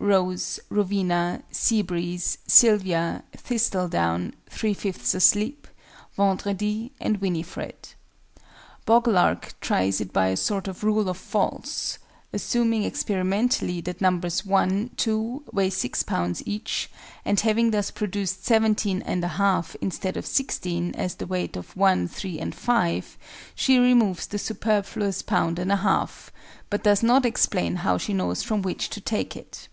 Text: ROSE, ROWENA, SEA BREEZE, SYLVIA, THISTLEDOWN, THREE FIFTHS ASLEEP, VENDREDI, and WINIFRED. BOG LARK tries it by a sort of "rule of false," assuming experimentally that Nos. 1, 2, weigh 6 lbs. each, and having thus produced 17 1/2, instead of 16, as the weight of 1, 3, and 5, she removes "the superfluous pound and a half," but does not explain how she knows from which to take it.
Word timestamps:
ROSE, 0.00 0.60
ROWENA, 0.68 1.42
SEA 1.50 1.80
BREEZE, 1.80 2.36
SYLVIA, 2.46 3.22
THISTLEDOWN, 3.38 4.34
THREE 4.50 4.74
FIFTHS 4.74 5.14
ASLEEP, 5.14 5.66
VENDREDI, 6.18 6.90
and 7.00 7.22
WINIFRED. 7.22 7.94
BOG 8.84 9.08
LARK 9.08 9.54
tries 9.62 10.02
it 10.02 10.12
by 10.12 10.26
a 10.26 10.36
sort 10.36 10.68
of 10.68 10.84
"rule 10.84 11.08
of 11.08 11.16
false," 11.16 11.98
assuming 12.34 12.82
experimentally 12.82 13.80
that 13.80 14.02
Nos. 14.02 14.44
1, 14.44 14.90
2, 14.94 15.44
weigh 15.52 15.70
6 15.70 16.02
lbs. 16.02 16.42
each, 16.44 16.90
and 17.24 17.40
having 17.40 17.70
thus 17.70 17.90
produced 17.90 18.44
17 18.44 19.00
1/2, 19.00 19.76
instead 19.80 20.18
of 20.18 20.26
16, 20.26 20.94
as 20.96 21.14
the 21.14 21.26
weight 21.26 21.56
of 21.56 21.74
1, 21.78 22.08
3, 22.08 22.40
and 22.40 22.54
5, 22.54 23.16
she 23.54 23.78
removes 23.78 24.26
"the 24.26 24.38
superfluous 24.38 25.22
pound 25.22 25.58
and 25.58 25.72
a 25.72 25.76
half," 25.76 26.30
but 26.68 26.84
does 26.84 27.02
not 27.02 27.24
explain 27.24 27.76
how 27.76 27.96
she 27.96 28.12
knows 28.12 28.42
from 28.42 28.60
which 28.60 28.90
to 28.90 29.00
take 29.00 29.34
it. 29.34 29.68